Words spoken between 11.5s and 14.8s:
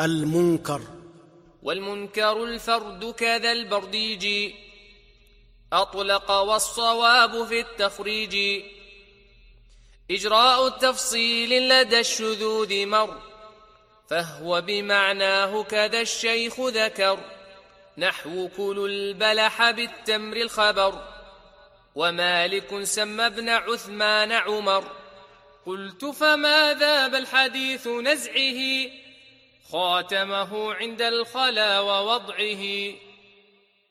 لدى الشذوذ مر فهو